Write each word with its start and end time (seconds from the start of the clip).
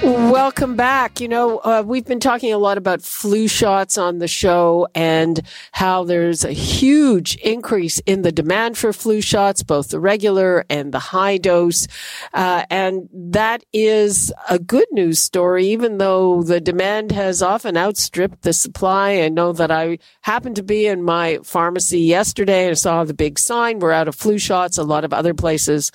Welcome 0.00 0.76
back. 0.76 1.20
You 1.20 1.26
know, 1.26 1.58
uh, 1.58 1.82
we've 1.84 2.04
been 2.04 2.20
talking 2.20 2.52
a 2.52 2.58
lot 2.58 2.78
about 2.78 3.02
flu 3.02 3.48
shots 3.48 3.98
on 3.98 4.20
the 4.20 4.28
show 4.28 4.86
and 4.94 5.40
how 5.72 6.04
there's 6.04 6.44
a 6.44 6.52
huge 6.52 7.34
increase 7.36 7.98
in 8.06 8.22
the 8.22 8.30
demand 8.30 8.78
for 8.78 8.92
flu 8.92 9.20
shots, 9.20 9.64
both 9.64 9.88
the 9.88 9.98
regular 9.98 10.64
and 10.70 10.92
the 10.92 11.00
high 11.00 11.36
dose. 11.36 11.88
Uh, 12.32 12.64
and 12.70 13.08
that 13.12 13.64
is 13.72 14.32
a 14.48 14.60
good 14.60 14.86
news 14.92 15.18
story, 15.18 15.66
even 15.66 15.98
though 15.98 16.44
the 16.44 16.60
demand 16.60 17.10
has 17.10 17.42
often 17.42 17.76
outstripped 17.76 18.42
the 18.42 18.52
supply. 18.52 19.22
I 19.22 19.28
know 19.28 19.52
that 19.52 19.72
I 19.72 19.98
happened 20.20 20.56
to 20.56 20.62
be 20.62 20.86
in 20.86 21.02
my 21.02 21.40
pharmacy 21.42 22.00
yesterday 22.00 22.68
and 22.68 22.78
saw 22.78 23.02
the 23.02 23.14
big 23.14 23.36
sign, 23.36 23.80
we're 23.80 23.92
out 23.92 24.06
of 24.06 24.14
flu 24.14 24.38
shots. 24.38 24.78
A 24.78 24.84
lot 24.84 25.04
of 25.04 25.12
other 25.12 25.34
places 25.34 25.90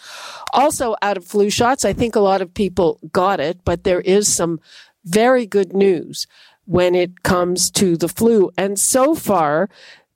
also 0.54 0.96
out 1.02 1.16
of 1.16 1.26
flu 1.26 1.50
shots. 1.50 1.86
I 1.86 1.94
think 1.94 2.18
a 2.18 2.20
lot 2.20 2.42
of 2.42 2.54
people 2.54 3.00
got 3.14 3.40
it, 3.40 3.64
but 3.64 3.86
there 3.86 3.93
is 4.02 4.34
some 4.34 4.60
very 5.06 5.46
good 5.46 5.74
news 5.74 6.28
when 6.66 6.96
it 6.96 7.24
comes 7.24 7.70
to 7.72 7.98
the 7.98 8.08
flu. 8.08 8.52
And 8.58 8.80
so 8.80 9.16
far, 9.16 9.70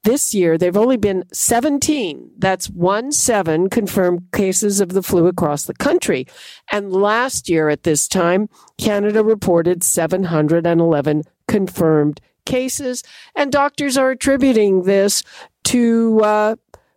this 0.03 0.34
year, 0.34 0.58
they've 0.58 0.77
only 0.77 0.95
been 0.95 1.26
17, 1.33 2.31
that's 2.38 2.70
one 2.70 3.11
seven 3.11 3.70
confirmed 3.70 4.23
cases 4.31 4.80
of 4.80 4.89
the 4.89 5.03
flu 5.03 5.28
across 5.28 5.66
the 5.66 5.73
country. 5.73 6.25
And 6.72 6.94
last 6.94 7.50
year 7.50 7.67
at 7.67 7.83
this 7.83 8.08
time, 8.08 8.48
Canada 8.78 9.22
reported 9.22 9.83
711 9.83 11.23
confirmed 11.50 12.22
cases. 12.45 13.03
And 13.36 13.52
doctors 13.52 13.98
are 13.98 14.11
attributing 14.11 14.83
this 14.83 15.23
to 15.66 16.22
uh, 16.23 16.55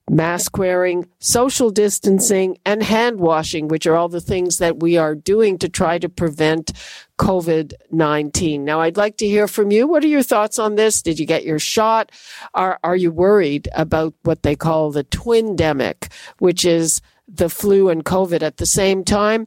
mask 0.08 0.58
wearing, 0.58 1.06
social 1.18 1.70
distancing, 1.70 2.58
and 2.64 2.82
hand 2.82 3.20
washing, 3.20 3.68
which 3.68 3.86
are 3.86 3.94
all 3.94 4.08
the 4.08 4.20
things 4.20 4.58
that 4.58 4.80
we 4.80 4.96
are 4.96 5.14
doing 5.14 5.58
to 5.58 5.68
try 5.68 5.98
to 5.98 6.08
prevent 6.08 6.72
COVID 7.18 7.74
19. 7.90 8.64
Now, 8.64 8.80
I'd 8.80 8.96
like 8.96 9.16
to 9.18 9.26
hear 9.26 9.46
from 9.46 9.70
you. 9.70 9.86
What 9.86 10.02
are 10.02 10.08
your 10.08 10.22
thoughts 10.22 10.58
on 10.58 10.74
this? 10.74 11.02
Did 11.02 11.18
you 11.18 11.26
get 11.26 11.44
your 11.44 11.58
shot? 11.58 12.12
Are, 12.54 12.78
are 12.82 12.96
you 12.96 13.12
worried 13.12 13.68
about 13.74 14.14
what 14.22 14.42
they 14.42 14.56
call 14.56 14.90
the 14.90 15.04
twindemic, 15.04 16.10
which 16.38 16.64
is 16.64 17.00
the 17.28 17.48
flu 17.48 17.88
and 17.88 18.04
COVID 18.04 18.42
at 18.42 18.56
the 18.56 18.66
same 18.66 19.04
time? 19.04 19.46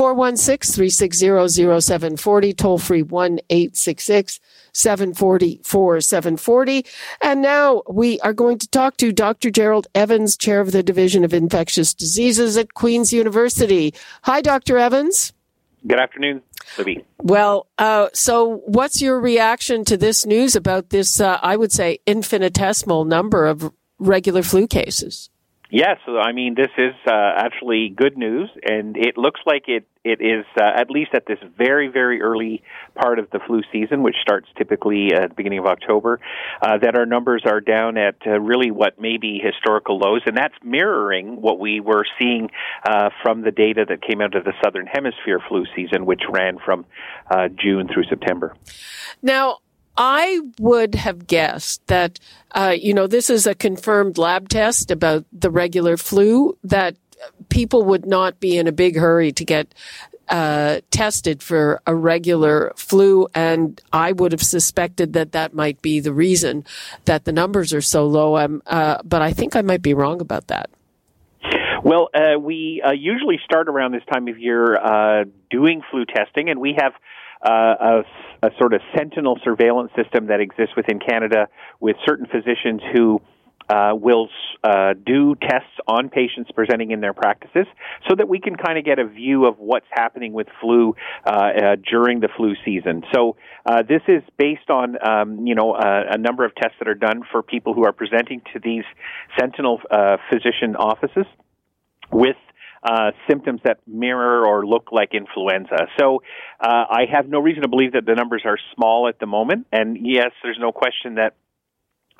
416 0.00 0.72
360 0.76 1.50
0740, 1.78 2.54
toll 2.54 2.78
free 2.78 3.02
1 3.02 3.38
866 3.50 4.40
740 4.72 5.60
4740. 5.62 6.86
And 7.20 7.42
now 7.42 7.82
we 7.86 8.18
are 8.20 8.32
going 8.32 8.56
to 8.60 8.68
talk 8.68 8.96
to 8.96 9.12
Dr. 9.12 9.50
Gerald 9.50 9.88
Evans, 9.94 10.38
chair 10.38 10.62
of 10.62 10.72
the 10.72 10.82
Division 10.82 11.22
of 11.22 11.34
Infectious 11.34 11.92
Diseases 11.92 12.56
at 12.56 12.72
Queen's 12.72 13.12
University. 13.12 13.92
Hi, 14.22 14.40
Dr. 14.40 14.78
Evans. 14.78 15.34
Good 15.86 16.00
afternoon, 16.00 16.40
Libby. 16.78 17.04
Well, 17.18 17.66
uh, 17.76 18.08
so 18.14 18.62
what's 18.64 19.02
your 19.02 19.20
reaction 19.20 19.84
to 19.84 19.98
this 19.98 20.24
news 20.24 20.56
about 20.56 20.88
this, 20.88 21.20
uh, 21.20 21.38
I 21.42 21.58
would 21.58 21.72
say, 21.72 21.98
infinitesimal 22.06 23.04
number 23.04 23.44
of 23.44 23.70
regular 23.98 24.42
flu 24.42 24.66
cases? 24.66 25.28
Yes, 25.70 25.98
I 26.08 26.32
mean 26.32 26.56
this 26.56 26.70
is 26.76 26.94
uh, 27.06 27.32
actually 27.36 27.90
good 27.90 28.18
news, 28.18 28.50
and 28.64 28.96
it 28.96 29.16
looks 29.16 29.40
like 29.46 29.68
it 29.68 29.86
it 30.02 30.20
is 30.20 30.44
uh, 30.60 30.64
at 30.64 30.90
least 30.90 31.10
at 31.14 31.26
this 31.26 31.38
very 31.56 31.86
very 31.86 32.20
early 32.20 32.62
part 32.96 33.20
of 33.20 33.30
the 33.30 33.38
flu 33.46 33.62
season, 33.70 34.02
which 34.02 34.16
starts 34.20 34.48
typically 34.58 35.12
at 35.14 35.28
the 35.28 35.34
beginning 35.36 35.60
of 35.60 35.66
October, 35.66 36.18
uh, 36.60 36.78
that 36.78 36.96
our 36.96 37.06
numbers 37.06 37.44
are 37.46 37.60
down 37.60 37.96
at 37.96 38.16
uh, 38.26 38.40
really 38.40 38.72
what 38.72 39.00
may 39.00 39.16
be 39.16 39.38
historical 39.38 39.98
lows, 39.98 40.22
and 40.26 40.36
that's 40.36 40.56
mirroring 40.64 41.40
what 41.40 41.60
we 41.60 41.78
were 41.78 42.04
seeing 42.18 42.50
uh, 42.84 43.10
from 43.22 43.42
the 43.42 43.52
data 43.52 43.84
that 43.88 44.02
came 44.02 44.20
out 44.20 44.34
of 44.34 44.42
the 44.42 44.52
southern 44.64 44.86
hemisphere 44.86 45.40
flu 45.48 45.64
season, 45.76 46.04
which 46.04 46.22
ran 46.28 46.58
from 46.58 46.84
uh, 47.30 47.46
June 47.46 47.86
through 47.86 48.04
September. 48.04 48.56
Now, 49.22 49.58
I 50.02 50.40
would 50.58 50.94
have 50.94 51.26
guessed 51.26 51.86
that, 51.88 52.18
uh, 52.52 52.74
you 52.74 52.94
know, 52.94 53.06
this 53.06 53.28
is 53.28 53.46
a 53.46 53.54
confirmed 53.54 54.16
lab 54.16 54.48
test 54.48 54.90
about 54.90 55.26
the 55.30 55.50
regular 55.50 55.98
flu, 55.98 56.56
that 56.64 56.96
people 57.50 57.84
would 57.84 58.06
not 58.06 58.40
be 58.40 58.56
in 58.56 58.66
a 58.66 58.72
big 58.72 58.96
hurry 58.96 59.30
to 59.32 59.44
get 59.44 59.74
uh, 60.30 60.80
tested 60.90 61.42
for 61.42 61.82
a 61.86 61.94
regular 61.94 62.72
flu, 62.76 63.28
and 63.34 63.78
I 63.92 64.12
would 64.12 64.32
have 64.32 64.42
suspected 64.42 65.12
that 65.12 65.32
that 65.32 65.52
might 65.52 65.82
be 65.82 66.00
the 66.00 66.14
reason 66.14 66.64
that 67.04 67.26
the 67.26 67.32
numbers 67.32 67.74
are 67.74 67.82
so 67.82 68.06
low. 68.06 68.38
Um, 68.38 68.62
uh, 68.66 69.02
but 69.04 69.20
I 69.20 69.34
think 69.34 69.54
I 69.54 69.60
might 69.60 69.82
be 69.82 69.92
wrong 69.92 70.22
about 70.22 70.46
that. 70.46 70.70
Well, 71.84 72.08
uh, 72.14 72.38
we 72.38 72.82
uh, 72.82 72.92
usually 72.92 73.38
start 73.44 73.68
around 73.68 73.92
this 73.92 74.04
time 74.10 74.28
of 74.28 74.38
year 74.38 74.76
uh, 74.76 75.24
doing 75.50 75.82
flu 75.90 76.06
testing, 76.06 76.48
and 76.48 76.58
we 76.58 76.76
have 76.78 76.92
uh, 77.44 78.02
a, 78.42 78.46
a, 78.46 78.50
sort 78.58 78.74
of 78.74 78.80
sentinel 78.96 79.38
surveillance 79.44 79.90
system 79.96 80.26
that 80.26 80.40
exists 80.40 80.74
within 80.76 80.98
Canada 80.98 81.48
with 81.80 81.96
certain 82.06 82.26
physicians 82.26 82.80
who 82.94 83.20
uh, 83.70 83.92
will 83.94 84.28
uh, 84.64 84.94
do 85.06 85.34
tests 85.36 85.78
on 85.86 86.08
patients 86.08 86.50
presenting 86.54 86.90
in 86.90 87.00
their 87.00 87.12
practices 87.12 87.66
so 88.08 88.16
that 88.16 88.28
we 88.28 88.40
can 88.40 88.56
kind 88.56 88.76
of 88.78 88.84
get 88.84 88.98
a 88.98 89.06
view 89.06 89.46
of 89.46 89.54
what's 89.58 89.86
happening 89.90 90.32
with 90.32 90.48
flu 90.60 90.94
uh, 91.24 91.30
uh 91.30 91.76
during 91.88 92.20
the 92.20 92.28
flu 92.36 92.54
season. 92.64 93.02
So 93.14 93.36
uh, 93.64 93.82
this 93.82 94.02
is 94.08 94.22
based 94.36 94.70
on 94.70 94.96
um, 95.06 95.46
you 95.46 95.54
know 95.54 95.72
uh, 95.72 96.02
a 96.10 96.18
number 96.18 96.44
of 96.44 96.54
tests 96.56 96.76
that 96.80 96.88
are 96.88 96.94
done 96.94 97.22
for 97.30 97.42
people 97.42 97.74
who 97.74 97.84
are 97.84 97.92
presenting 97.92 98.42
to 98.52 98.60
these 98.60 98.84
sentinel 99.38 99.80
physician 100.30 100.74
offices 100.76 101.26
with 102.12 102.36
uh, 102.82 103.10
symptoms 103.28 103.60
that 103.64 103.78
mirror 103.86 104.46
or 104.46 104.66
look 104.66 104.90
like 104.92 105.14
influenza. 105.14 105.86
So 105.98 106.22
uh, 106.60 106.84
I 106.90 107.04
have 107.12 107.28
no 107.28 107.40
reason 107.40 107.62
to 107.62 107.68
believe 107.68 107.92
that 107.92 108.06
the 108.06 108.14
numbers 108.14 108.42
are 108.44 108.58
small 108.74 109.08
at 109.08 109.18
the 109.18 109.26
moment. 109.26 109.66
And 109.72 109.98
yes, 110.00 110.30
there's 110.42 110.58
no 110.58 110.72
question 110.72 111.16
that 111.16 111.34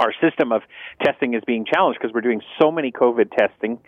our 0.00 0.12
system 0.22 0.50
of 0.50 0.62
testing 1.04 1.34
is 1.34 1.42
being 1.46 1.66
challenged 1.70 2.00
because 2.00 2.12
we're 2.14 2.22
doing 2.22 2.40
so 2.60 2.70
many 2.72 2.90
COVID 2.90 3.30
testing 3.36 3.78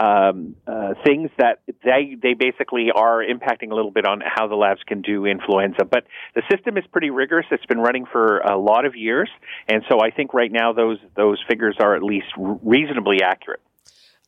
um, 0.00 0.54
uh, 0.66 0.94
things 1.04 1.30
that 1.38 1.60
they 1.82 2.16
they 2.22 2.34
basically 2.34 2.88
are 2.94 3.22
impacting 3.24 3.72
a 3.72 3.74
little 3.74 3.90
bit 3.90 4.06
on 4.06 4.22
how 4.24 4.46
the 4.48 4.54
labs 4.54 4.80
can 4.86 5.00
do 5.00 5.24
influenza. 5.24 5.84
But 5.84 6.04
the 6.34 6.42
system 6.50 6.76
is 6.76 6.84
pretty 6.92 7.10
rigorous. 7.10 7.46
It's 7.50 7.64
been 7.66 7.80
running 7.80 8.04
for 8.04 8.38
a 8.38 8.58
lot 8.58 8.84
of 8.84 8.94
years, 8.94 9.30
and 9.68 9.82
so 9.90 10.00
I 10.00 10.10
think 10.10 10.34
right 10.34 10.52
now 10.52 10.74
those 10.74 10.98
those 11.16 11.42
figures 11.48 11.76
are 11.80 11.96
at 11.96 12.02
least 12.02 12.28
reasonably 12.36 13.22
accurate. 13.24 13.60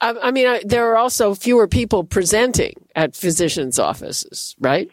I 0.00 0.32
mean, 0.32 0.60
there 0.64 0.90
are 0.92 0.96
also 0.96 1.34
fewer 1.34 1.66
people 1.66 2.04
presenting 2.04 2.74
at 2.94 3.16
physicians' 3.16 3.78
offices, 3.78 4.54
right? 4.60 4.90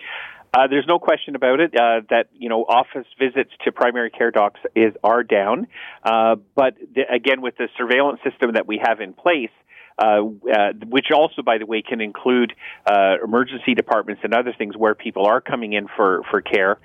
Uh, 0.53 0.67
there's 0.67 0.85
no 0.88 1.00
question 1.00 1.35
about 1.35 1.59
it 1.59 1.73
uh, 1.75 2.01
that 2.09 2.28
you 2.34 2.50
know 2.50 2.63
office 2.63 3.07
visits 3.17 3.51
to 3.63 3.72
primary 3.72 4.09
care 4.09 4.31
docs 4.31 4.59
is 4.75 4.94
are 5.03 5.23
down, 5.23 5.66
uh, 6.03 6.35
but 6.56 6.75
the, 6.94 7.03
again 7.09 7.41
with 7.41 7.56
the 7.57 7.69
surveillance 7.78 8.19
system 8.29 8.51
that 8.53 8.67
we 8.67 8.78
have 8.84 9.00
in 9.00 9.13
place, 9.13 9.50
uh, 9.97 10.23
uh, 10.53 10.73
which 10.90 11.07
also, 11.16 11.41
by 11.41 11.57
the 11.57 11.66
way, 11.66 11.81
can 11.81 12.01
include 12.01 12.53
uh, 12.85 13.16
emergency 13.23 13.73
departments 13.73 14.22
and 14.25 14.34
other 14.34 14.53
things 14.57 14.75
where 14.75 14.94
people 14.94 15.25
are 15.25 15.40
coming 15.40 15.72
in 15.72 15.88
for 15.95 16.22
for 16.29 16.41
care, 16.41 16.79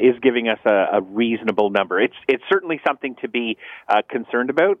is 0.00 0.14
giving 0.22 0.48
us 0.48 0.58
a, 0.64 0.98
a, 0.98 1.00
reasonable 1.00 1.70
number. 1.70 2.00
It's 2.00 2.14
it's 2.28 2.44
certainly 2.48 2.80
something 2.86 3.16
to 3.22 3.28
be 3.28 3.56
concerned 4.08 4.50
about, 4.50 4.78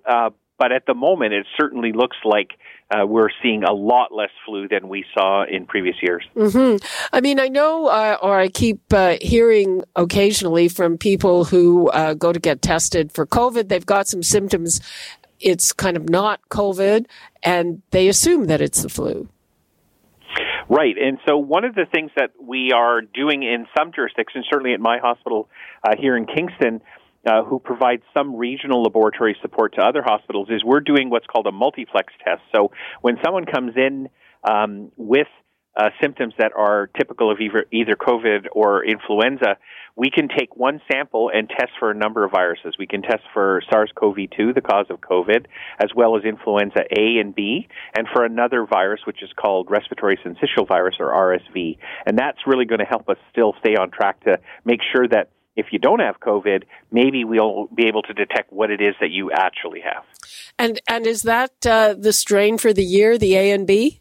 but 0.60 0.72
at 0.72 0.84
the 0.86 0.92
moment, 0.94 1.32
it 1.32 1.46
certainly 1.58 1.92
looks 1.92 2.18
like 2.22 2.50
uh, 2.90 3.06
we're 3.06 3.30
seeing 3.42 3.64
a 3.64 3.72
lot 3.72 4.12
less 4.12 4.28
flu 4.44 4.68
than 4.68 4.90
we 4.90 5.06
saw 5.14 5.44
in 5.44 5.64
previous 5.64 5.96
years. 6.02 6.22
Mm-hmm. 6.36 6.84
I 7.14 7.20
mean, 7.22 7.40
I 7.40 7.48
know, 7.48 7.86
uh, 7.86 8.18
or 8.20 8.38
I 8.38 8.48
keep 8.48 8.80
uh, 8.92 9.16
hearing 9.22 9.82
occasionally 9.96 10.68
from 10.68 10.98
people 10.98 11.46
who 11.46 11.88
uh, 11.88 12.12
go 12.12 12.30
to 12.30 12.38
get 12.38 12.60
tested 12.60 13.10
for 13.10 13.26
COVID. 13.26 13.68
They've 13.68 13.86
got 13.86 14.06
some 14.06 14.22
symptoms. 14.22 14.82
It's 15.40 15.72
kind 15.72 15.96
of 15.96 16.10
not 16.10 16.40
COVID, 16.50 17.06
and 17.42 17.80
they 17.90 18.08
assume 18.08 18.44
that 18.44 18.60
it's 18.60 18.82
the 18.82 18.90
flu. 18.90 19.30
Right, 20.68 20.94
and 21.00 21.18
so 21.26 21.38
one 21.38 21.64
of 21.64 21.74
the 21.74 21.86
things 21.90 22.10
that 22.16 22.30
we 22.40 22.70
are 22.72 23.00
doing 23.00 23.42
in 23.42 23.66
some 23.76 23.92
jurisdictions, 23.92 24.46
certainly 24.48 24.74
at 24.74 24.78
my 24.78 24.98
hospital 24.98 25.48
uh, 25.82 25.96
here 25.98 26.16
in 26.16 26.26
Kingston, 26.26 26.82
uh, 27.26 27.44
who 27.44 27.58
provides 27.58 28.02
some 28.14 28.36
regional 28.36 28.82
laboratory 28.82 29.36
support 29.42 29.74
to 29.74 29.82
other 29.82 30.02
hospitals 30.02 30.48
is 30.50 30.64
we're 30.64 30.80
doing 30.80 31.10
what's 31.10 31.26
called 31.26 31.46
a 31.46 31.52
multiplex 31.52 32.12
test. 32.24 32.42
So 32.54 32.70
when 33.00 33.16
someone 33.24 33.44
comes 33.44 33.72
in 33.76 34.08
um, 34.48 34.90
with 34.96 35.26
uh, 35.76 35.90
symptoms 36.00 36.34
that 36.38 36.52
are 36.56 36.88
typical 36.98 37.30
of 37.30 37.38
either, 37.40 37.64
either 37.72 37.94
COVID 37.94 38.46
or 38.52 38.84
influenza, 38.84 39.56
we 39.96 40.10
can 40.10 40.28
take 40.28 40.56
one 40.56 40.80
sample 40.90 41.30
and 41.32 41.48
test 41.48 41.70
for 41.78 41.90
a 41.90 41.94
number 41.94 42.24
of 42.24 42.32
viruses. 42.32 42.74
We 42.78 42.86
can 42.86 43.02
test 43.02 43.22
for 43.32 43.62
SARS-CoV-2, 43.70 44.54
the 44.54 44.60
cause 44.60 44.86
of 44.90 45.00
COVID, 45.00 45.46
as 45.78 45.90
well 45.94 46.16
as 46.16 46.24
influenza 46.24 46.80
A 46.90 47.18
and 47.20 47.34
B, 47.34 47.68
and 47.96 48.06
for 48.12 48.24
another 48.24 48.66
virus 48.66 49.00
which 49.06 49.22
is 49.22 49.30
called 49.40 49.70
respiratory 49.70 50.18
syncytial 50.24 50.66
virus 50.66 50.96
or 50.98 51.12
RSV. 51.12 51.78
And 52.06 52.18
that's 52.18 52.38
really 52.46 52.64
going 52.64 52.80
to 52.80 52.84
help 52.84 53.08
us 53.08 53.16
still 53.30 53.54
stay 53.60 53.76
on 53.76 53.90
track 53.90 54.24
to 54.24 54.38
make 54.64 54.80
sure 54.92 55.06
that 55.08 55.30
if 55.60 55.66
you 55.72 55.78
don't 55.78 56.00
have 56.00 56.18
COVID, 56.20 56.64
maybe 56.90 57.24
we'll 57.24 57.68
be 57.74 57.86
able 57.86 58.02
to 58.02 58.14
detect 58.14 58.52
what 58.52 58.70
it 58.70 58.80
is 58.80 58.94
that 59.00 59.10
you 59.10 59.30
actually 59.30 59.80
have. 59.80 60.04
And 60.58 60.80
and 60.88 61.06
is 61.06 61.22
that 61.22 61.52
uh, 61.66 61.94
the 62.06 62.12
strain 62.12 62.58
for 62.58 62.72
the 62.72 62.84
year, 62.84 63.18
the 63.18 63.36
A 63.36 63.52
and 63.52 63.66
B? 63.66 64.00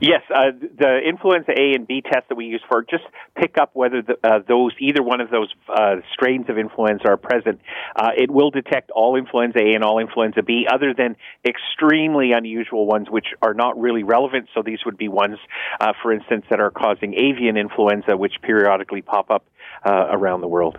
Yes, 0.00 0.22
uh, 0.34 0.52
the 0.78 0.98
influenza 1.06 1.52
A 1.52 1.74
and 1.74 1.86
B 1.86 2.00
test 2.00 2.28
that 2.30 2.34
we 2.34 2.46
use 2.46 2.62
for 2.68 2.82
just 2.82 3.04
pick 3.36 3.58
up 3.58 3.70
whether 3.74 4.00
the, 4.00 4.16
uh, 4.24 4.38
those 4.48 4.72
either 4.80 5.02
one 5.02 5.20
of 5.20 5.28
those 5.30 5.52
uh, 5.68 5.96
strains 6.14 6.46
of 6.48 6.56
influenza 6.56 7.06
are 7.06 7.16
present. 7.18 7.60
Uh, 7.94 8.08
it 8.16 8.30
will 8.30 8.50
detect 8.50 8.90
all 8.90 9.16
influenza 9.16 9.58
A 9.58 9.74
and 9.74 9.84
all 9.84 9.98
influenza 9.98 10.42
B, 10.42 10.66
other 10.72 10.94
than 10.94 11.16
extremely 11.46 12.32
unusual 12.32 12.86
ones 12.86 13.08
which 13.10 13.26
are 13.42 13.52
not 13.52 13.78
really 13.78 14.02
relevant. 14.02 14.48
So 14.54 14.62
these 14.62 14.78
would 14.86 14.96
be 14.96 15.08
ones, 15.08 15.38
uh, 15.80 15.92
for 16.02 16.12
instance, 16.12 16.46
that 16.48 16.60
are 16.60 16.70
causing 16.70 17.12
avian 17.14 17.58
influenza, 17.58 18.16
which 18.16 18.34
periodically 18.42 19.02
pop 19.02 19.30
up 19.30 19.44
uh, 19.84 20.08
around 20.10 20.40
the 20.40 20.48
world. 20.48 20.78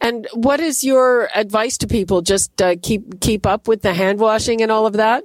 And 0.00 0.26
what 0.34 0.60
is 0.60 0.82
your 0.82 1.28
advice 1.34 1.78
to 1.78 1.86
people? 1.86 2.22
Just 2.22 2.60
keep 2.82 3.20
keep 3.20 3.46
up 3.46 3.68
with 3.68 3.82
the 3.82 3.94
hand 3.94 4.18
washing 4.18 4.60
and 4.60 4.70
all 4.70 4.86
of 4.86 4.94
that. 4.94 5.24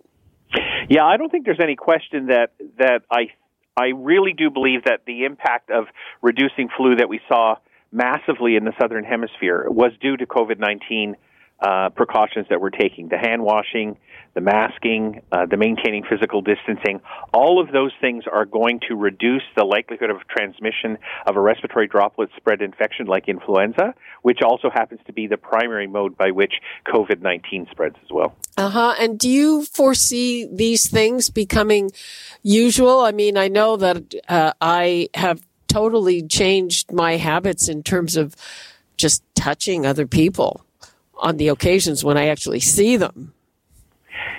Yeah, 0.89 1.03
I 1.05 1.17
don't 1.17 1.29
think 1.29 1.45
there's 1.45 1.59
any 1.61 1.75
question 1.75 2.27
that 2.27 2.51
that 2.77 3.01
I 3.11 3.29
I 3.75 3.87
really 3.95 4.33
do 4.33 4.49
believe 4.49 4.83
that 4.85 5.01
the 5.05 5.25
impact 5.25 5.69
of 5.69 5.85
reducing 6.21 6.69
flu 6.75 6.95
that 6.95 7.09
we 7.09 7.19
saw 7.27 7.55
massively 7.91 8.55
in 8.55 8.65
the 8.65 8.73
southern 8.79 9.03
hemisphere 9.03 9.65
was 9.69 9.91
due 10.01 10.15
to 10.17 10.25
COVID 10.25 10.59
nineteen 10.59 11.15
uh, 11.59 11.89
precautions 11.89 12.45
that 12.49 12.61
we're 12.61 12.69
taking 12.69 13.09
the 13.09 13.17
hand 13.17 13.43
washing, 13.43 13.97
the 14.37 14.41
masking, 14.41 15.19
uh, 15.31 15.47
the 15.47 15.57
maintaining 15.57 16.03
physical 16.03 16.43
distancing. 16.43 17.01
All 17.33 17.59
of 17.59 17.71
those 17.71 17.91
things 17.99 18.25
are 18.31 18.45
going 18.45 18.79
to 18.87 18.95
reduce 18.95 19.41
the 19.55 19.63
likelihood 19.63 20.11
of 20.11 20.17
transmission 20.27 20.99
of 21.25 21.35
a 21.35 21.41
respiratory 21.41 21.87
droplet 21.87 22.29
spread 22.37 22.61
infection 22.61 23.07
like 23.07 23.27
influenza, 23.27 23.95
which 24.21 24.43
also 24.43 24.69
happens 24.69 25.01
to 25.07 25.11
be 25.11 25.25
the 25.25 25.37
primary 25.37 25.87
mode 25.87 26.15
by 26.15 26.29
which 26.29 26.53
COVID 26.85 27.19
19 27.19 27.65
spreads 27.71 27.95
as 28.03 28.11
well. 28.11 28.35
Uh 28.57 28.69
huh. 28.69 28.93
And 28.99 29.17
do 29.17 29.27
you 29.27 29.65
foresee 29.65 30.47
these 30.53 30.87
things 30.87 31.31
becoming 31.31 31.89
usual? 32.43 32.99
I 32.99 33.13
mean, 33.13 33.37
I 33.37 33.47
know 33.47 33.75
that 33.77 34.13
uh, 34.29 34.53
I 34.61 35.09
have 35.15 35.41
totally 35.67 36.21
changed 36.21 36.93
my 36.93 37.17
habits 37.17 37.67
in 37.67 37.81
terms 37.81 38.15
of 38.15 38.35
just 38.97 39.23
touching 39.33 39.87
other 39.87 40.05
people 40.05 40.63
on 41.17 41.37
the 41.37 41.47
occasions 41.47 42.03
when 42.03 42.17
I 42.17 42.27
actually 42.27 42.59
see 42.59 42.97
them. 42.97 43.33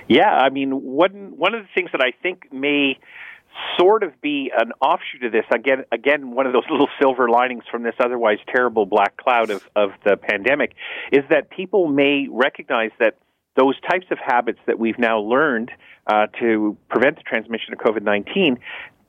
Yeah, 0.09 0.29
I 0.29 0.49
mean, 0.49 0.71
one 0.71 1.37
one 1.37 1.53
of 1.53 1.61
the 1.61 1.69
things 1.73 1.91
that 1.91 2.01
I 2.01 2.11
think 2.21 2.51
may 2.51 2.99
sort 3.77 4.03
of 4.03 4.19
be 4.21 4.51
an 4.57 4.71
offshoot 4.81 5.23
of 5.23 5.31
this 5.31 5.45
again 5.53 5.83
again 5.91 6.31
one 6.31 6.47
of 6.47 6.53
those 6.53 6.63
little 6.71 6.89
silver 6.99 7.29
linings 7.29 7.63
from 7.71 7.83
this 7.83 7.95
otherwise 7.99 8.37
terrible 8.47 8.85
black 8.85 9.17
cloud 9.17 9.49
of 9.51 9.67
of 9.75 9.91
the 10.03 10.17
pandemic 10.17 10.73
is 11.11 11.23
that 11.29 11.49
people 11.49 11.87
may 11.87 12.27
recognize 12.29 12.91
that 12.99 13.17
those 13.55 13.75
types 13.81 14.05
of 14.11 14.17
habits 14.23 14.59
that 14.65 14.79
we've 14.79 14.97
now 14.97 15.19
learned 15.19 15.71
uh, 16.07 16.27
to 16.39 16.77
prevent 16.89 17.17
the 17.17 17.23
transmission 17.23 17.73
of 17.73 17.79
COVID-19 17.79 18.57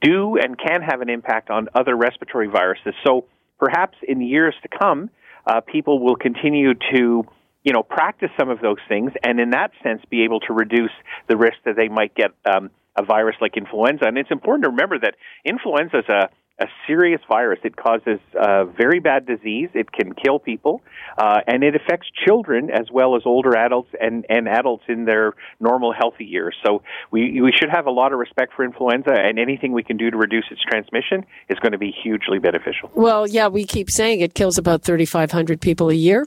do 0.03 0.37
and 0.37 0.58
can 0.58 0.82
have 0.82 1.00
an 1.00 1.08
impact 1.08 1.50
on 1.50 1.69
other 1.75 1.94
respiratory 1.94 2.49
viruses. 2.49 2.94
So 3.06 3.26
perhaps 3.58 3.96
in 4.06 4.20
years 4.20 4.55
to 4.62 4.69
come, 4.69 5.11
uh, 5.46 5.61
people 5.61 6.00
will 6.00 6.17
continue 6.17 6.75
to 6.94 7.25
you 7.62 7.72
know, 7.72 7.82
practice 7.82 8.30
some 8.38 8.48
of 8.48 8.60
those 8.60 8.78
things, 8.88 9.12
and 9.22 9.38
in 9.38 9.50
that 9.50 9.70
sense, 9.82 10.02
be 10.10 10.24
able 10.24 10.40
to 10.40 10.52
reduce 10.52 10.92
the 11.28 11.36
risk 11.36 11.56
that 11.64 11.76
they 11.76 11.88
might 11.88 12.14
get 12.14 12.30
um, 12.44 12.70
a 12.96 13.04
virus 13.04 13.36
like 13.40 13.56
influenza. 13.56 14.06
And 14.06 14.18
it's 14.18 14.30
important 14.30 14.64
to 14.64 14.70
remember 14.70 14.98
that 15.00 15.14
influenza 15.44 15.98
is 15.98 16.08
a 16.08 16.28
a 16.60 16.66
serious 16.86 17.20
virus. 17.26 17.58
It 17.64 17.74
causes 17.74 18.20
uh, 18.38 18.64
very 18.64 19.00
bad 19.00 19.26
disease. 19.26 19.70
It 19.74 19.90
can 19.90 20.12
kill 20.12 20.38
people, 20.38 20.82
uh, 21.16 21.38
and 21.46 21.64
it 21.64 21.74
affects 21.74 22.08
children 22.26 22.70
as 22.70 22.88
well 22.92 23.16
as 23.16 23.22
older 23.24 23.56
adults 23.56 23.88
and, 23.98 24.26
and 24.28 24.46
adults 24.46 24.84
in 24.86 25.06
their 25.06 25.32
normal 25.58 25.94
healthy 25.98 26.26
years. 26.26 26.54
So 26.64 26.82
we 27.10 27.40
we 27.40 27.52
should 27.58 27.70
have 27.70 27.86
a 27.86 27.90
lot 27.90 28.12
of 28.12 28.18
respect 28.18 28.52
for 28.54 28.64
influenza, 28.64 29.14
and 29.14 29.38
anything 29.38 29.72
we 29.72 29.82
can 29.82 29.96
do 29.96 30.10
to 30.10 30.16
reduce 30.16 30.44
its 30.50 30.60
transmission 30.62 31.24
is 31.48 31.58
going 31.60 31.72
to 31.72 31.78
be 31.78 31.92
hugely 32.02 32.38
beneficial. 32.38 32.90
Well, 32.94 33.26
yeah, 33.26 33.48
we 33.48 33.64
keep 33.64 33.90
saying 33.90 34.20
it 34.20 34.34
kills 34.34 34.58
about 34.58 34.82
thirty 34.82 35.06
five 35.06 35.32
hundred 35.32 35.60
people 35.60 35.88
a 35.88 35.94
year. 35.94 36.26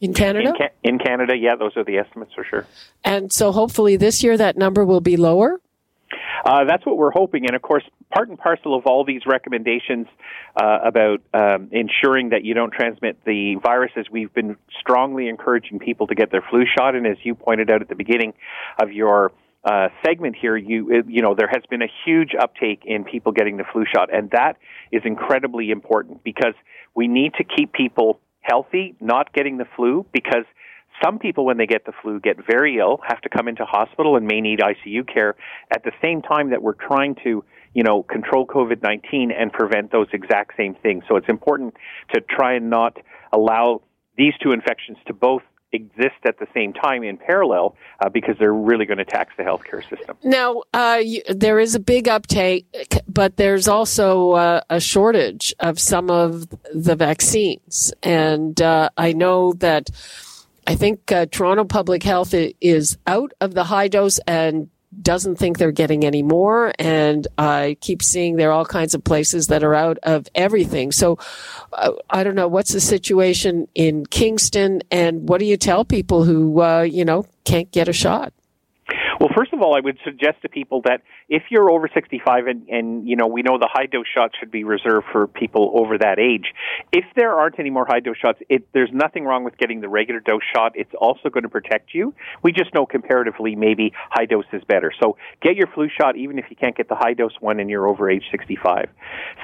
In 0.00 0.14
Canada? 0.14 0.48
In, 0.48 0.54
Ca- 0.56 0.74
in, 0.82 0.98
Canada, 0.98 1.36
yeah, 1.36 1.56
those 1.56 1.76
are 1.76 1.84
the 1.84 1.98
estimates 1.98 2.32
for 2.34 2.44
sure. 2.44 2.66
And 3.04 3.32
so 3.32 3.52
hopefully 3.52 3.96
this 3.96 4.22
year 4.22 4.36
that 4.36 4.56
number 4.56 4.84
will 4.84 5.02
be 5.02 5.16
lower? 5.16 5.60
Uh, 6.44 6.64
that's 6.64 6.86
what 6.86 6.96
we're 6.96 7.10
hoping. 7.10 7.46
And 7.46 7.54
of 7.54 7.62
course, 7.62 7.84
part 8.12 8.28
and 8.28 8.38
parcel 8.38 8.74
of 8.74 8.86
all 8.86 9.04
these 9.04 9.22
recommendations 9.26 10.06
uh, 10.56 10.78
about 10.84 11.20
um, 11.34 11.68
ensuring 11.70 12.30
that 12.30 12.44
you 12.44 12.54
don't 12.54 12.72
transmit 12.72 13.22
the 13.24 13.56
viruses, 13.62 14.06
we've 14.10 14.32
been 14.32 14.56
strongly 14.80 15.28
encouraging 15.28 15.78
people 15.78 16.06
to 16.06 16.14
get 16.14 16.30
their 16.30 16.42
flu 16.48 16.64
shot. 16.78 16.94
And 16.94 17.06
as 17.06 17.18
you 17.22 17.34
pointed 17.34 17.70
out 17.70 17.82
at 17.82 17.88
the 17.88 17.94
beginning 17.94 18.32
of 18.82 18.90
your 18.92 19.32
uh, 19.64 19.88
segment 20.04 20.36
here, 20.40 20.56
you 20.56 21.04
you 21.06 21.20
know 21.20 21.34
there 21.34 21.48
has 21.48 21.62
been 21.68 21.82
a 21.82 21.90
huge 22.06 22.30
uptake 22.40 22.82
in 22.86 23.04
people 23.04 23.32
getting 23.32 23.58
the 23.58 23.64
flu 23.70 23.84
shot, 23.84 24.12
and 24.12 24.30
that 24.30 24.56
is 24.90 25.02
incredibly 25.04 25.70
important 25.70 26.24
because 26.24 26.54
we 26.94 27.06
need 27.06 27.34
to 27.34 27.44
keep 27.44 27.72
people 27.72 28.18
healthy, 28.40 28.94
not 29.00 29.32
getting 29.32 29.58
the 29.58 29.66
flu, 29.76 30.06
because 30.12 30.44
some 31.02 31.18
people, 31.18 31.46
when 31.46 31.56
they 31.56 31.66
get 31.66 31.86
the 31.86 31.92
flu, 32.02 32.20
get 32.20 32.36
very 32.46 32.78
ill, 32.78 33.00
have 33.06 33.20
to 33.22 33.28
come 33.28 33.48
into 33.48 33.64
hospital, 33.64 34.16
and 34.16 34.26
may 34.26 34.40
need 34.40 34.60
ICU 34.60 35.12
care 35.12 35.36
at 35.74 35.82
the 35.84 35.92
same 36.02 36.20
time 36.20 36.50
that 36.50 36.62
we're 36.62 36.74
trying 36.74 37.14
to, 37.24 37.44
you 37.74 37.82
know, 37.82 38.02
control 38.02 38.46
COVID 38.46 38.82
19 38.82 39.30
and 39.30 39.52
prevent 39.52 39.92
those 39.92 40.08
exact 40.12 40.56
same 40.56 40.74
things. 40.82 41.04
So 41.08 41.16
it's 41.16 41.28
important 41.28 41.74
to 42.14 42.20
try 42.20 42.54
and 42.54 42.68
not 42.68 42.96
allow 43.32 43.82
these 44.16 44.34
two 44.42 44.52
infections 44.52 44.98
to 45.06 45.14
both 45.14 45.42
exist 45.72 46.16
at 46.24 46.38
the 46.38 46.46
same 46.52 46.72
time 46.72 47.02
in 47.02 47.16
parallel 47.16 47.76
uh, 48.00 48.08
because 48.08 48.36
they're 48.38 48.52
really 48.52 48.86
going 48.86 48.98
to 48.98 49.04
tax 49.04 49.32
the 49.36 49.42
healthcare 49.42 49.88
system. 49.88 50.16
Now, 50.22 50.62
uh, 50.74 51.00
you, 51.02 51.22
there 51.28 51.60
is 51.60 51.74
a 51.74 51.80
big 51.80 52.08
uptake, 52.08 52.66
but 53.08 53.36
there's 53.36 53.68
also 53.68 54.32
uh, 54.32 54.60
a 54.68 54.80
shortage 54.80 55.54
of 55.60 55.78
some 55.78 56.10
of 56.10 56.48
the 56.74 56.96
vaccines. 56.96 57.92
And 58.02 58.60
uh, 58.60 58.90
I 58.96 59.12
know 59.12 59.52
that 59.54 59.90
I 60.66 60.74
think 60.74 61.10
uh, 61.12 61.26
Toronto 61.26 61.64
Public 61.64 62.02
Health 62.02 62.34
is 62.34 62.98
out 63.06 63.32
of 63.40 63.54
the 63.54 63.64
high 63.64 63.88
dose 63.88 64.18
and 64.26 64.68
doesn't 65.02 65.36
think 65.36 65.58
they're 65.58 65.72
getting 65.72 66.04
any 66.04 66.22
more. 66.22 66.72
And 66.78 67.26
I 67.38 67.76
keep 67.80 68.02
seeing 68.02 68.36
there 68.36 68.50
are 68.50 68.52
all 68.52 68.66
kinds 68.66 68.94
of 68.94 69.04
places 69.04 69.46
that 69.46 69.62
are 69.62 69.74
out 69.74 69.98
of 70.02 70.28
everything. 70.34 70.92
So 70.92 71.18
uh, 71.72 71.92
I 72.08 72.24
don't 72.24 72.34
know 72.34 72.48
what's 72.48 72.72
the 72.72 72.80
situation 72.80 73.68
in 73.74 74.06
Kingston 74.06 74.82
and 74.90 75.28
what 75.28 75.38
do 75.38 75.46
you 75.46 75.56
tell 75.56 75.84
people 75.84 76.24
who, 76.24 76.60
uh, 76.60 76.82
you 76.82 77.04
know, 77.04 77.26
can't 77.44 77.70
get 77.70 77.88
a 77.88 77.92
shot? 77.92 78.32
Well, 79.20 79.28
first 79.36 79.52
of 79.52 79.60
all, 79.60 79.76
I 79.76 79.80
would 79.80 79.98
suggest 80.02 80.40
to 80.40 80.48
people 80.48 80.80
that 80.86 81.02
if 81.28 81.42
you're 81.50 81.70
over 81.70 81.90
65 81.92 82.46
and, 82.46 82.66
and 82.70 83.06
you 83.06 83.16
know, 83.16 83.26
we 83.26 83.42
know 83.42 83.58
the 83.58 83.68
high 83.70 83.84
dose 83.84 84.06
shots 84.06 84.34
should 84.40 84.50
be 84.50 84.64
reserved 84.64 85.08
for 85.12 85.26
people 85.26 85.72
over 85.74 85.98
that 85.98 86.18
age. 86.18 86.54
If 86.90 87.04
there 87.16 87.34
aren't 87.34 87.58
any 87.58 87.68
more 87.68 87.84
high 87.86 88.00
dose 88.00 88.16
shots, 88.16 88.38
it, 88.48 88.66
there's 88.72 88.88
nothing 88.94 89.24
wrong 89.24 89.44
with 89.44 89.58
getting 89.58 89.82
the 89.82 89.90
regular 89.90 90.20
dose 90.20 90.40
shot. 90.56 90.72
It's 90.74 90.94
also 90.98 91.28
going 91.28 91.42
to 91.42 91.50
protect 91.50 91.92
you. 91.92 92.14
We 92.42 92.52
just 92.52 92.72
know 92.72 92.86
comparatively 92.86 93.56
maybe 93.56 93.92
high 94.08 94.24
dose 94.24 94.46
is 94.54 94.64
better. 94.64 94.90
So 95.02 95.18
get 95.42 95.54
your 95.54 95.66
flu 95.66 95.88
shot 96.00 96.16
even 96.16 96.38
if 96.38 96.46
you 96.48 96.56
can't 96.56 96.74
get 96.74 96.88
the 96.88 96.96
high 96.96 97.12
dose 97.12 97.34
one 97.40 97.60
and 97.60 97.68
you're 97.68 97.88
over 97.88 98.08
age 98.08 98.24
65. 98.30 98.88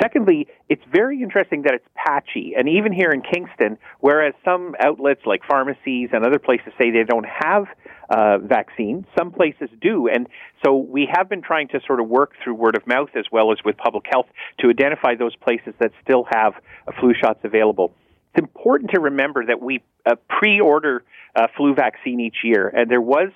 Secondly, 0.01 0.49
it's 0.71 0.85
very 0.91 1.23
interesting 1.23 1.63
that 1.63 1.75
it's 1.75 1.89
patchy. 1.95 2.55
And 2.57 2.67
even 2.67 2.95
here 2.95 3.11
in 3.11 3.21
Kingston, 3.21 3.77
whereas 4.01 4.33
some 4.43 4.75
outlets 4.81 5.21
like 5.27 5.43
pharmacies 5.47 6.09
and 6.15 6.25
other 6.25 6.39
places 6.39 6.73
say 6.79 6.91
they 6.91 7.05
don't 7.05 7.27
have 7.27 7.67
uh, 8.11 8.39
vaccine. 8.39 9.07
Some 9.19 9.33
places 9.33 9.69
do. 9.81 10.09
And 10.09 10.29
so 10.65 10.77
we 10.77 11.09
have 11.13 11.29
been 11.29 11.43
trying 11.43 11.69
to 11.69 11.81
sort 11.87 12.01
of 12.01 12.09
work 12.09 12.33
through 12.43 12.55
word 12.55 12.77
of 12.77 12.87
mouth 12.87 13.11
as 13.17 13.25
well 13.31 13.53
as 13.53 13.59
with 13.65 13.77
public 13.77 14.05
health 14.11 14.27
to 14.61 14.69
identify 14.69 15.15
those 15.15 15.35
places 15.37 15.75
that 15.81 15.93
still 16.03 16.25
have 16.31 16.55
uh, 16.87 16.93
flu 17.01 17.13
shots 17.15 17.41
available. 17.45 17.93
It's 18.35 18.43
important 18.43 18.91
to 18.95 19.01
remember 19.01 19.47
that 19.47 19.61
we 19.61 19.83
uh, 20.05 20.17
pre 20.29 20.61
order 20.61 21.05
uh, 21.35 21.47
flu 21.57 21.75
vaccine 21.75 22.21
each 22.21 22.39
year. 22.45 22.69
And 22.69 22.91
there 22.91 23.01
was 23.01 23.31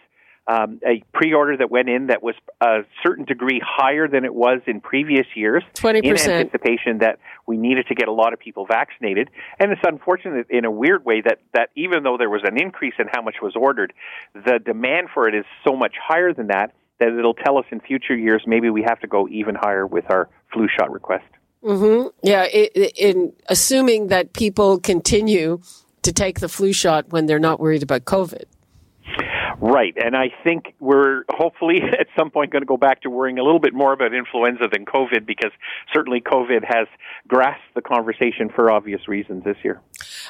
um, 0.51 0.81
a 0.85 1.05
pre-order 1.13 1.57
that 1.57 1.71
went 1.71 1.89
in 1.89 2.09
that 2.09 2.25
was 2.25 2.35
a 2.61 2.81
certain 3.05 3.25
degree 3.25 3.61
higher 3.65 4.09
than 4.09 4.25
it 4.25 4.35
was 4.35 4.61
in 4.67 4.81
previous 4.81 5.27
years 5.37 5.63
20%. 5.75 6.03
in 6.03 6.17
anticipation 6.17 6.99
that 6.99 7.21
we 7.47 7.57
needed 7.57 7.87
to 7.87 7.95
get 7.95 8.09
a 8.09 8.13
lot 8.13 8.33
of 8.33 8.41
people 8.41 8.67
vaccinated. 8.67 9.31
And 9.61 9.71
it's 9.71 9.81
unfortunate 9.85 10.49
in 10.51 10.65
a 10.65 10.71
weird 10.71 11.05
way 11.05 11.21
that, 11.21 11.39
that 11.55 11.71
even 11.77 12.03
though 12.03 12.17
there 12.19 12.29
was 12.29 12.43
an 12.45 12.61
increase 12.61 12.95
in 12.99 13.07
how 13.13 13.23
much 13.23 13.37
was 13.41 13.55
ordered, 13.55 13.93
the 14.35 14.59
demand 14.59 15.09
for 15.15 15.29
it 15.29 15.37
is 15.37 15.45
so 15.63 15.77
much 15.77 15.95
higher 16.03 16.35
than 16.35 16.49
that 16.49 16.75
that 16.99 17.17
it'll 17.17 17.33
tell 17.33 17.57
us 17.57 17.65
in 17.71 17.79
future 17.81 18.17
years 18.17 18.43
maybe 18.45 18.71
we 18.71 18.83
have 18.83 18.99
to 19.01 19.07
go 19.07 19.29
even 19.29 19.55
higher 19.55 19.87
with 19.87 20.05
our 20.11 20.29
flu 20.53 20.67
shot 20.69 20.91
request. 20.91 21.25
Mm-hmm. 21.63 22.09
Yeah, 22.23 22.43
it, 22.45 22.93
in 22.97 23.35
assuming 23.49 24.09
that 24.09 24.33
people 24.33 24.81
continue 24.81 25.61
to 26.03 26.13
take 26.13 26.41
the 26.41 26.49
flu 26.49 26.73
shot 26.73 27.11
when 27.11 27.27
they're 27.27 27.39
not 27.39 27.61
worried 27.61 27.83
about 27.83 28.05
COVID. 28.05 28.45
Right, 29.61 29.95
and 30.03 30.17
I 30.17 30.33
think 30.43 30.75
we're 30.81 31.25
hopefully 31.29 31.83
at 32.01 32.07
some 32.19 32.31
point 32.31 32.51
going 32.51 32.63
to 32.63 32.67
go 32.67 32.79
back 32.79 33.03
to 33.03 33.11
worrying 33.11 33.39
a 33.39 33.43
little 33.43 33.61
bit 33.61 33.75
more 33.75 33.93
about 33.93 34.15
influenza 34.15 34.69
than 34.73 34.87
COVID 34.87 35.27
because 35.27 35.51
certainly 35.93 36.21
COVID 36.21 36.65
has 36.65 36.89
grasped 37.29 37.75
the 37.75 37.83
conversation 37.83 38.49
for 38.49 38.71
obvious 38.71 39.07
reasons 39.07 39.45
this 39.45 39.59
year. 39.63 39.81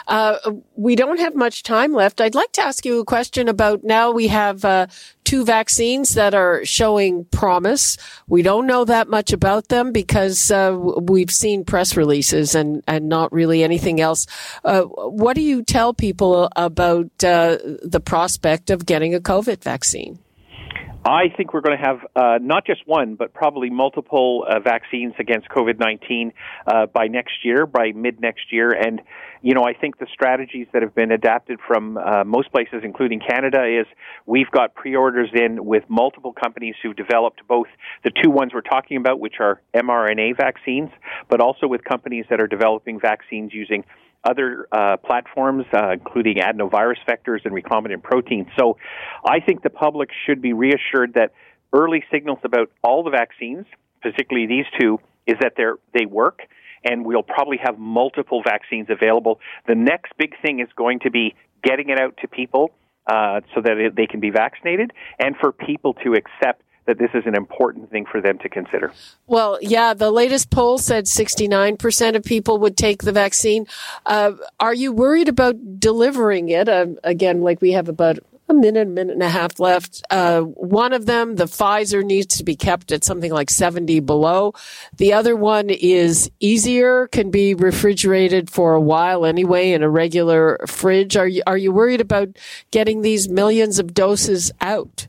Uh, 0.08 0.36
we 0.74 0.96
don't 0.96 1.20
have 1.20 1.36
much 1.36 1.62
time 1.62 1.92
left. 1.92 2.20
I'd 2.20 2.34
like 2.34 2.52
to 2.52 2.62
ask 2.62 2.84
you 2.84 2.98
a 3.00 3.04
question 3.04 3.48
about 3.48 3.84
now 3.84 4.10
we 4.10 4.28
have 4.28 4.64
uh, 4.64 4.88
two 5.30 5.44
vaccines 5.44 6.14
that 6.14 6.34
are 6.34 6.64
showing 6.64 7.24
promise. 7.26 7.96
We 8.26 8.42
don't 8.42 8.66
know 8.66 8.84
that 8.84 9.08
much 9.08 9.32
about 9.32 9.68
them 9.68 9.92
because 9.92 10.50
uh, 10.50 10.76
we've 10.76 11.30
seen 11.30 11.64
press 11.64 11.96
releases 11.96 12.56
and, 12.56 12.82
and 12.88 13.08
not 13.08 13.32
really 13.32 13.62
anything 13.62 14.00
else. 14.00 14.26
Uh, 14.64 14.82
what 14.82 15.34
do 15.34 15.42
you 15.42 15.62
tell 15.62 15.94
people 15.94 16.48
about 16.56 17.06
uh, 17.22 17.58
the 17.80 18.02
prospect 18.04 18.70
of 18.70 18.86
getting 18.86 19.14
a 19.14 19.20
COVID 19.20 19.62
vaccine? 19.62 20.18
I 21.04 21.30
think 21.34 21.54
we're 21.54 21.62
going 21.62 21.78
to 21.78 21.84
have 21.84 21.98
uh, 22.14 22.38
not 22.42 22.66
just 22.66 22.86
one, 22.86 23.14
but 23.14 23.32
probably 23.32 23.70
multiple 23.70 24.44
uh, 24.46 24.60
vaccines 24.60 25.14
against 25.18 25.48
COVID 25.48 25.78
19 25.78 26.32
uh, 26.66 26.86
by 26.86 27.06
next 27.06 27.42
year, 27.42 27.64
by 27.64 27.92
mid 27.94 28.20
next 28.20 28.52
year. 28.52 28.70
And, 28.70 29.00
you 29.40 29.54
know, 29.54 29.62
I 29.62 29.72
think 29.72 29.98
the 29.98 30.06
strategies 30.12 30.66
that 30.74 30.82
have 30.82 30.94
been 30.94 31.10
adapted 31.10 31.58
from 31.66 31.96
uh, 31.96 32.24
most 32.24 32.52
places, 32.52 32.82
including 32.84 33.20
Canada, 33.20 33.64
is 33.64 33.86
we've 34.26 34.50
got 34.50 34.74
pre 34.74 34.94
orders 34.94 35.30
in 35.32 35.64
with 35.64 35.84
multiple 35.88 36.34
companies 36.34 36.74
who've 36.82 36.96
developed 36.96 37.40
both 37.48 37.68
the 38.04 38.10
two 38.22 38.30
ones 38.30 38.52
we're 38.52 38.60
talking 38.60 38.98
about, 38.98 39.20
which 39.20 39.36
are 39.40 39.62
mRNA 39.74 40.36
vaccines, 40.36 40.90
but 41.30 41.40
also 41.40 41.66
with 41.66 41.82
companies 41.82 42.26
that 42.28 42.42
are 42.42 42.46
developing 42.46 43.00
vaccines 43.00 43.54
using 43.54 43.84
other 44.24 44.66
uh, 44.70 44.96
platforms, 44.98 45.64
uh, 45.72 45.92
including 45.92 46.36
adenovirus 46.36 46.98
vectors 47.08 47.44
and 47.44 47.54
recombinant 47.54 48.02
proteins. 48.02 48.48
So 48.58 48.76
I 49.24 49.40
think 49.40 49.62
the 49.62 49.70
public 49.70 50.10
should 50.26 50.42
be 50.42 50.52
reassured 50.52 51.14
that 51.14 51.32
early 51.72 52.04
signals 52.12 52.38
about 52.44 52.70
all 52.82 53.02
the 53.02 53.10
vaccines, 53.10 53.66
particularly 54.02 54.46
these 54.46 54.66
two, 54.78 54.98
is 55.26 55.36
that 55.40 55.54
they're, 55.56 55.76
they 55.94 56.06
work 56.06 56.40
and 56.84 57.04
we'll 57.04 57.22
probably 57.22 57.58
have 57.62 57.78
multiple 57.78 58.42
vaccines 58.42 58.88
available. 58.90 59.40
The 59.66 59.74
next 59.74 60.12
big 60.18 60.34
thing 60.42 60.60
is 60.60 60.68
going 60.76 61.00
to 61.00 61.10
be 61.10 61.34
getting 61.62 61.90
it 61.90 61.98
out 61.98 62.16
to 62.22 62.28
people 62.28 62.72
uh, 63.06 63.40
so 63.54 63.60
that 63.60 63.76
it, 63.76 63.96
they 63.96 64.06
can 64.06 64.20
be 64.20 64.30
vaccinated 64.30 64.92
and 65.18 65.36
for 65.36 65.52
people 65.52 65.94
to 65.94 66.14
accept 66.14 66.62
that 66.86 66.98
this 66.98 67.10
is 67.14 67.24
an 67.26 67.34
important 67.34 67.90
thing 67.90 68.06
for 68.10 68.20
them 68.20 68.38
to 68.38 68.48
consider. 68.48 68.92
Well, 69.26 69.58
yeah, 69.60 69.94
the 69.94 70.10
latest 70.10 70.50
poll 70.50 70.78
said 70.78 71.04
69% 71.04 72.16
of 72.16 72.24
people 72.24 72.58
would 72.58 72.76
take 72.76 73.02
the 73.02 73.12
vaccine. 73.12 73.66
Uh, 74.06 74.32
are 74.58 74.74
you 74.74 74.92
worried 74.92 75.28
about 75.28 75.78
delivering 75.78 76.48
it? 76.48 76.68
Uh, 76.68 76.86
again, 77.04 77.42
like 77.42 77.60
we 77.60 77.72
have 77.72 77.88
about 77.88 78.18
a 78.50 78.54
minute, 78.54 78.88
a 78.88 78.90
minute 78.90 79.14
and 79.14 79.22
a 79.22 79.28
half 79.28 79.60
left. 79.60 80.02
Uh, 80.10 80.40
one 80.42 80.92
of 80.92 81.06
them, 81.06 81.36
the 81.36 81.44
Pfizer, 81.44 82.04
needs 82.04 82.36
to 82.36 82.44
be 82.44 82.56
kept 82.56 82.90
at 82.92 83.04
something 83.04 83.32
like 83.32 83.48
70 83.48 84.00
below. 84.00 84.52
The 84.96 85.12
other 85.12 85.36
one 85.36 85.70
is 85.70 86.30
easier, 86.40 87.06
can 87.06 87.30
be 87.30 87.54
refrigerated 87.54 88.50
for 88.50 88.74
a 88.74 88.80
while 88.80 89.24
anyway 89.24 89.70
in 89.70 89.82
a 89.82 89.88
regular 89.88 90.58
fridge. 90.66 91.16
Are 91.16 91.28
you, 91.28 91.42
are 91.46 91.56
you 91.56 91.70
worried 91.72 92.00
about 92.00 92.36
getting 92.72 93.02
these 93.02 93.28
millions 93.28 93.78
of 93.78 93.94
doses 93.94 94.50
out? 94.60 95.06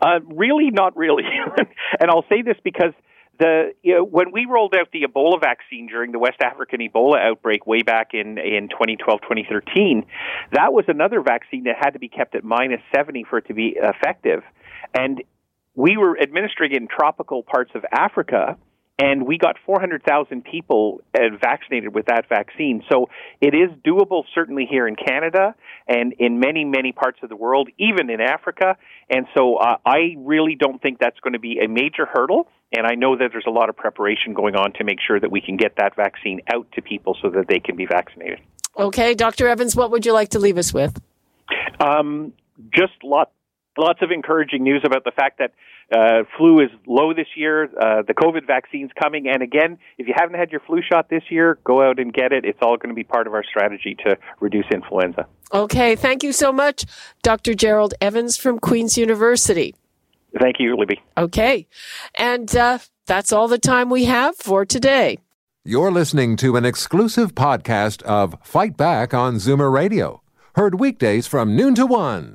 Uh, 0.00 0.20
really, 0.26 0.70
not 0.70 0.96
really. 0.96 1.24
and 2.00 2.10
I'll 2.10 2.24
say 2.28 2.42
this 2.42 2.56
because 2.62 2.92
the 3.38 3.72
you 3.82 3.94
know, 3.94 4.04
when 4.04 4.32
we 4.32 4.46
rolled 4.46 4.74
out 4.74 4.88
the 4.92 5.02
Ebola 5.02 5.40
vaccine 5.40 5.86
during 5.86 6.12
the 6.12 6.18
West 6.18 6.40
African 6.42 6.80
Ebola 6.80 7.20
outbreak 7.20 7.66
way 7.66 7.82
back 7.82 8.10
in 8.12 8.38
in 8.38 8.68
2012 8.68 9.20
2013, 9.22 10.06
that 10.52 10.72
was 10.72 10.84
another 10.88 11.20
vaccine 11.20 11.64
that 11.64 11.76
had 11.78 11.90
to 11.90 11.98
be 11.98 12.08
kept 12.08 12.34
at 12.34 12.44
minus 12.44 12.80
70 12.94 13.24
for 13.28 13.38
it 13.38 13.46
to 13.46 13.54
be 13.54 13.76
effective, 13.76 14.42
and 14.94 15.22
we 15.74 15.96
were 15.96 16.20
administering 16.20 16.72
it 16.72 16.78
in 16.78 16.88
tropical 16.88 17.42
parts 17.44 17.70
of 17.74 17.84
Africa 17.92 18.56
and 18.98 19.26
we 19.26 19.38
got 19.38 19.56
400,000 19.64 20.44
people 20.44 21.00
uh, 21.14 21.20
vaccinated 21.40 21.94
with 21.94 22.06
that 22.06 22.28
vaccine. 22.28 22.82
So 22.90 23.08
it 23.40 23.54
is 23.54 23.70
doable, 23.86 24.24
certainly 24.34 24.66
here 24.68 24.88
in 24.88 24.96
Canada 24.96 25.54
and 25.86 26.14
in 26.18 26.40
many, 26.40 26.64
many 26.64 26.90
parts 26.90 27.18
of 27.22 27.28
the 27.28 27.36
world, 27.36 27.68
even 27.78 28.10
in 28.10 28.20
Africa. 28.20 28.76
And 29.08 29.26
so 29.36 29.56
uh, 29.56 29.76
I 29.86 30.16
really 30.18 30.56
don't 30.56 30.82
think 30.82 30.98
that's 30.98 31.18
going 31.20 31.34
to 31.34 31.38
be 31.38 31.60
a 31.64 31.68
major 31.68 32.06
hurdle. 32.06 32.48
And 32.76 32.86
I 32.86 32.96
know 32.96 33.16
that 33.16 33.28
there's 33.32 33.46
a 33.46 33.52
lot 33.52 33.68
of 33.68 33.76
preparation 33.76 34.34
going 34.34 34.56
on 34.56 34.72
to 34.74 34.84
make 34.84 34.98
sure 35.06 35.18
that 35.20 35.30
we 35.30 35.40
can 35.40 35.56
get 35.56 35.76
that 35.76 35.94
vaccine 35.94 36.40
out 36.52 36.66
to 36.72 36.82
people 36.82 37.16
so 37.22 37.30
that 37.30 37.46
they 37.48 37.60
can 37.60 37.76
be 37.76 37.86
vaccinated. 37.86 38.40
Okay, 38.76 39.14
Dr. 39.14 39.48
Evans, 39.48 39.76
what 39.76 39.90
would 39.92 40.04
you 40.04 40.12
like 40.12 40.30
to 40.30 40.38
leave 40.38 40.58
us 40.58 40.74
with? 40.74 41.00
Um, 41.80 42.32
just 42.74 42.92
lots 43.04 43.30
lots 43.78 44.02
of 44.02 44.10
encouraging 44.10 44.64
news 44.64 44.82
about 44.84 45.04
the 45.04 45.12
fact 45.12 45.38
that 45.38 45.52
uh, 45.92 46.24
flu 46.36 46.60
is 46.60 46.70
low 46.86 47.14
this 47.14 47.28
year. 47.36 47.64
Uh, 47.64 48.02
the 48.06 48.14
COVID 48.14 48.46
vaccine's 48.46 48.90
coming, 49.00 49.28
and 49.28 49.42
again, 49.42 49.78
if 49.96 50.06
you 50.06 50.14
haven't 50.16 50.38
had 50.38 50.50
your 50.50 50.60
flu 50.60 50.80
shot 50.82 51.08
this 51.08 51.22
year, 51.30 51.58
go 51.64 51.82
out 51.82 51.98
and 51.98 52.12
get 52.12 52.32
it. 52.32 52.44
It's 52.44 52.58
all 52.60 52.76
going 52.76 52.90
to 52.90 52.94
be 52.94 53.04
part 53.04 53.26
of 53.26 53.34
our 53.34 53.44
strategy 53.44 53.96
to 54.06 54.16
reduce 54.40 54.66
influenza. 54.70 55.26
Okay, 55.52 55.96
thank 55.96 56.22
you 56.22 56.32
so 56.32 56.52
much, 56.52 56.84
Dr. 57.22 57.54
Gerald 57.54 57.94
Evans 58.00 58.36
from 58.36 58.58
Queen's 58.58 58.98
University. 58.98 59.74
Thank 60.38 60.56
you, 60.58 60.76
Libby. 60.76 61.00
Okay, 61.16 61.66
and 62.18 62.54
uh, 62.54 62.78
that's 63.06 63.32
all 63.32 63.48
the 63.48 63.58
time 63.58 63.88
we 63.88 64.04
have 64.04 64.36
for 64.36 64.66
today. 64.66 65.18
You're 65.64 65.90
listening 65.90 66.36
to 66.38 66.56
an 66.56 66.64
exclusive 66.64 67.34
podcast 67.34 68.02
of 68.02 68.36
Fight 68.42 68.76
Back 68.76 69.12
on 69.12 69.36
Zoomer 69.36 69.72
Radio, 69.72 70.22
heard 70.54 70.78
weekdays 70.78 71.26
from 71.26 71.56
noon 71.56 71.74
to 71.74 71.86
one. 71.86 72.34